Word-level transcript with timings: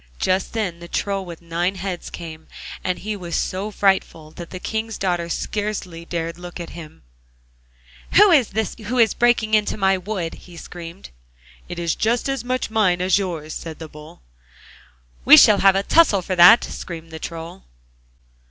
Just 0.17 0.53
then 0.53 0.79
the 0.79 0.87
Troll 0.87 1.23
with 1.23 1.43
nine 1.43 1.75
heads 1.75 2.09
came, 2.09 2.47
and 2.83 2.97
he 2.97 3.15
was 3.15 3.35
so 3.35 3.69
frightful 3.69 4.31
that 4.31 4.49
the 4.49 4.59
King's 4.59 4.97
daughter 4.97 5.29
scarcely 5.29 6.05
dared 6.05 6.37
to 6.37 6.41
look 6.41 6.59
at 6.59 6.71
him 6.71 7.03
'Who 8.13 8.31
is 8.31 8.47
this 8.49 8.73
who 8.87 8.97
is 8.97 9.13
breaking 9.13 9.53
my 9.79 9.99
wood?' 9.99 10.33
he 10.49 10.57
screamed. 10.57 11.11
'It 11.69 11.77
is 11.77 11.95
as 12.27 12.43
much 12.43 12.71
mine 12.71 12.99
as 12.99 13.19
yours!' 13.19 13.53
said 13.53 13.77
the 13.77 13.87
Bull. 13.87 14.23
'We 15.23 15.37
shall 15.37 15.59
have 15.59 15.75
a 15.75 15.83
tussle 15.83 16.23
for 16.23 16.35
that!' 16.35 16.63
screamed 16.63 17.11
the 17.11 17.19
Troll. 17.19 17.63